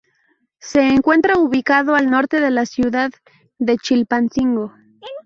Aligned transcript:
Se 0.57 0.81
encuentra 0.81 1.37
ubicado 1.37 1.93
al 1.93 2.09
norte 2.09 2.39
de 2.39 2.49
la 2.49 2.65
ciudad 2.65 3.11
de 3.59 3.77
Chilpancingo. 3.77 4.73